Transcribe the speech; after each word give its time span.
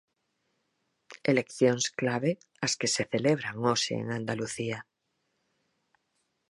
Eleccións 1.31 1.85
clave 1.99 2.31
as 2.65 2.73
que 2.79 2.87
se 2.95 3.03
celebran 3.13 3.55
hoxe 3.67 3.93
en 4.01 4.07
Andalucía. 4.19 4.79